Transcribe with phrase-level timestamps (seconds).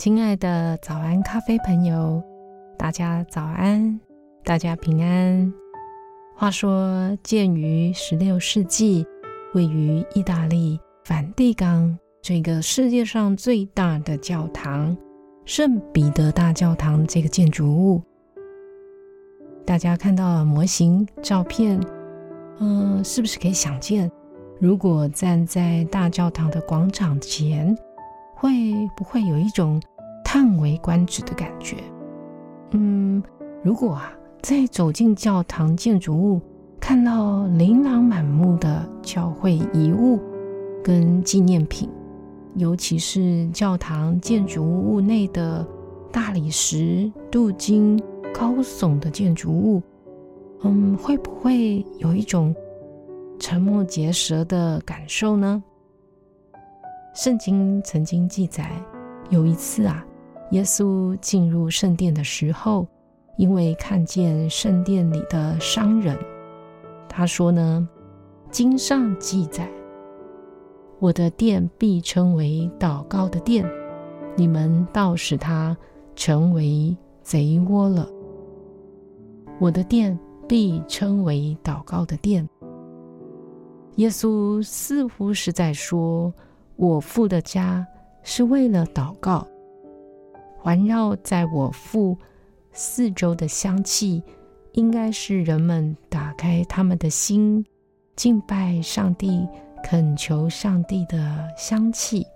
[0.00, 2.22] 亲爱的早安咖啡朋友，
[2.78, 4.00] 大家早安，
[4.42, 5.52] 大家平安。
[6.34, 9.06] 话说，建于十六世纪，
[9.52, 14.96] 位于意大利梵蒂冈这个世界上最大的教堂——
[15.44, 18.00] 圣彼得大教堂这个建筑物。
[19.66, 21.78] 大家看到模型照片，
[22.58, 24.10] 嗯、是不是可以想见，
[24.58, 27.76] 如果站在大教堂的广场前，
[28.40, 29.78] 会不会有一种
[30.24, 31.76] 叹为观止的感觉？
[32.70, 33.22] 嗯，
[33.62, 36.40] 如果啊，再走进教堂建筑物，
[36.80, 40.18] 看到琳琅满目的教会遗物
[40.82, 41.86] 跟纪念品，
[42.54, 45.66] 尤其是教堂建筑物内的
[46.10, 48.02] 大理石、镀金。
[48.32, 49.82] 高耸的建筑物，
[50.62, 52.54] 嗯，会不会有一种
[53.40, 55.60] 瞠目结舌的感受呢？
[57.12, 58.70] 圣经曾经记载，
[59.30, 60.06] 有一次啊，
[60.52, 62.86] 耶稣进入圣殿的时候，
[63.36, 66.16] 因为看见圣殿里的商人，
[67.08, 67.88] 他说呢
[68.50, 69.68] ：“经上记载，
[71.00, 73.68] 我的殿必称为祷告的殿，
[74.36, 75.76] 你们倒使它
[76.14, 78.08] 成为贼窝了。”
[79.58, 80.16] 我的殿
[80.48, 82.48] 必称为祷告的殿。
[83.96, 86.32] 耶稣似乎是在说
[86.80, 87.86] ：“我父的家
[88.22, 89.46] 是为了祷告，
[90.58, 92.16] 环绕在我父
[92.72, 94.24] 四周的香气，
[94.72, 97.62] 应该是人们打开他们的心，
[98.16, 99.46] 敬拜上帝、
[99.84, 102.26] 恳求上帝的香气。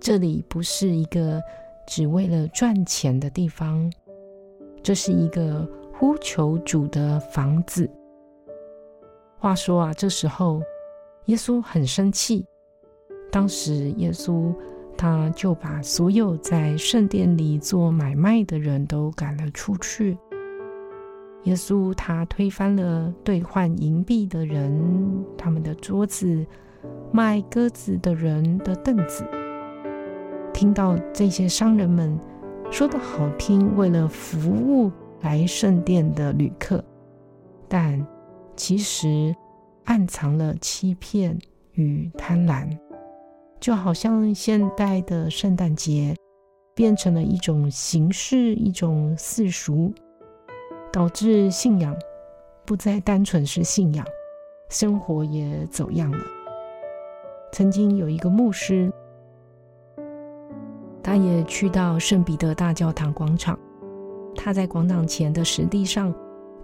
[0.00, 1.38] 这里不是一个
[1.86, 3.92] 只为了赚钱的地方，
[4.82, 5.68] 这是一个。”
[5.98, 7.90] 呼求主的房子。
[9.38, 10.60] 话说啊，这时候
[11.24, 12.44] 耶稣很生气。
[13.30, 14.54] 当时耶稣
[14.96, 20.16] 他就把所有在圣殿里做买卖的人都赶了出去。
[21.44, 26.46] 耶稣他推翻了兑换银币的人，他们的桌子，
[27.12, 29.24] 卖鸽子的人的凳子。
[30.52, 32.18] 听到这些商人们
[32.70, 34.90] 说的好听，为了服务。
[35.22, 36.84] 来圣殿的旅客，
[37.66, 38.06] 但
[38.54, 39.34] 其实
[39.84, 41.36] 暗藏了欺骗
[41.72, 42.68] 与贪婪，
[43.66, 46.14] 就好像现代的圣诞节
[46.72, 49.92] 变成了一种形式，一种世俗，
[50.92, 51.92] 导致信仰
[52.64, 54.06] 不再单纯是信仰，
[54.68, 56.18] 生活也走样了。
[57.50, 58.88] 曾经有一个牧师，
[61.02, 63.58] 他也去到圣彼得大教堂广场。
[64.36, 66.14] 他在广场前的石地上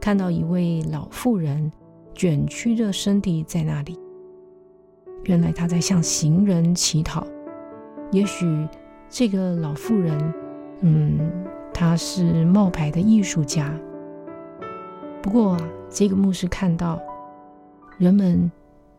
[0.00, 1.68] 看到一位老妇人
[2.14, 3.98] 卷曲着身体在那里。
[5.24, 7.26] 原来他在向行人乞讨。
[8.10, 8.68] 也许
[9.08, 10.34] 这个老妇人，
[10.80, 11.18] 嗯，
[11.72, 13.72] 她是冒牌的艺术家。
[15.22, 15.56] 不过
[15.88, 17.00] 这个牧师看到
[17.98, 18.50] 人们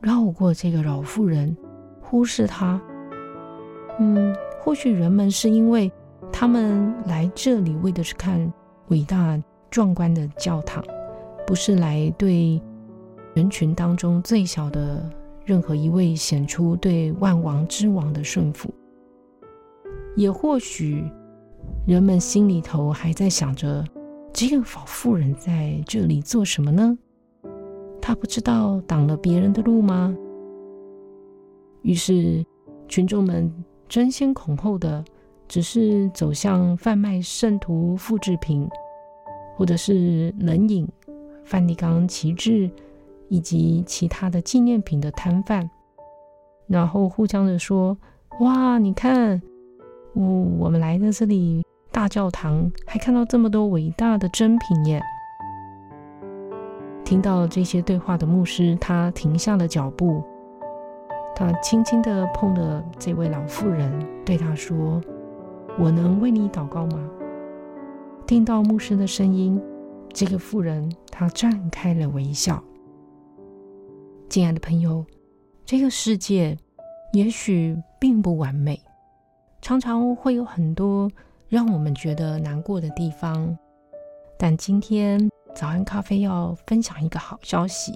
[0.00, 1.56] 绕过这个老妇人，
[2.00, 2.80] 忽视她。
[3.98, 5.90] 嗯，或许人们是因为
[6.32, 8.52] 他们来这里为的是看。
[8.88, 10.82] 伟大壮观的教堂，
[11.46, 12.60] 不是来对
[13.34, 15.08] 人群当中最小的
[15.50, 18.72] 任何一位显出对万王之王的顺服。
[20.14, 21.04] 也或许
[21.84, 23.84] 人们心里头还在想着，
[24.32, 26.96] 这个老妇人在这里做什么呢？
[28.00, 30.16] 她不知道挡了别人的路吗？
[31.82, 32.46] 于是
[32.86, 33.52] 群众们
[33.88, 35.04] 争先恐后的。
[35.48, 38.68] 只是走向贩卖圣徒复制品，
[39.56, 40.88] 或者是冷饮、
[41.44, 42.70] 梵蒂冈旗帜
[43.30, 45.70] 以及其他的纪念品的摊贩，
[46.66, 47.96] 然后互相的说
[48.40, 49.40] ：“哇，你看，
[50.12, 50.22] 我
[50.58, 55.00] 我们来的这里大教堂，还看到这么多伟大的珍品耶！”
[57.04, 60.22] 听到这些对话的牧师，他停下了脚步，
[61.34, 63.90] 他轻轻的碰了这位老妇人，
[64.24, 65.00] 对他说。
[65.78, 66.98] 我能为你祷告吗？
[68.26, 69.58] 听到牧师的声音，
[70.12, 72.62] 这个妇人她绽开了微笑。
[74.30, 75.04] 亲爱的朋友，
[75.66, 76.56] 这个世界
[77.12, 78.80] 也许并不完美，
[79.60, 81.10] 常常会有很多
[81.48, 83.58] 让我们觉得难过的地方。
[84.38, 87.92] 但今天早安咖啡要分享一个好消息：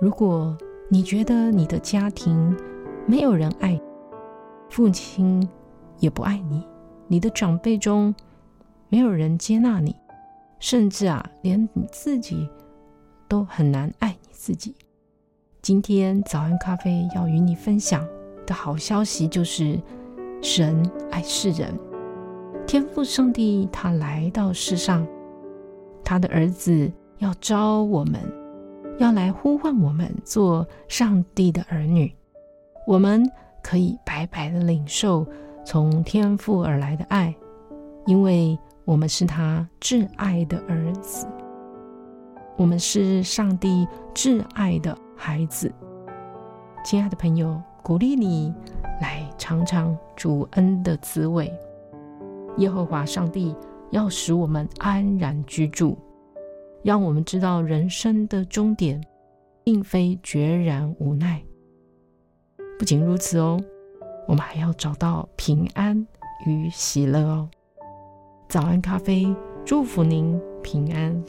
[0.00, 0.58] 如果
[0.90, 2.52] 你觉得你的家庭
[3.06, 3.80] 没有人爱，
[4.68, 5.48] 父亲
[6.00, 6.66] 也不爱你，
[7.06, 8.12] 你的长辈中
[8.88, 9.94] 没有人接纳你，
[10.58, 12.50] 甚至啊，连你自己
[13.28, 14.74] 都很难爱你自己。
[15.68, 18.02] 今天早安咖啡要与你分享
[18.46, 19.78] 的好消息就是，
[20.40, 21.78] 神爱世人，
[22.66, 25.06] 天父上帝他来到世上。
[26.02, 28.18] 他的儿子要召我们，
[28.96, 32.10] 要来呼唤我们做上帝的儿女。
[32.86, 33.30] 我们
[33.62, 35.26] 可以白白的领受
[35.66, 37.34] 从天父而来的爱，
[38.06, 41.26] 因为我们是他挚爱的儿子。
[42.56, 45.70] 我们是上帝挚爱的孩子。
[46.82, 48.54] 亲爱的朋友，鼓励你
[49.02, 51.52] 来尝尝主恩的滋味。
[52.56, 53.54] 耶和华上帝。
[53.90, 55.96] 要使我们安然居住，
[56.82, 59.02] 让我们知道人生的终点，
[59.64, 61.42] 并非决然无奈。
[62.78, 63.58] 不仅如此哦，
[64.26, 66.06] 我们还要找到平安
[66.44, 67.48] 与喜乐哦。
[68.46, 71.24] 早安咖啡，祝福您平安。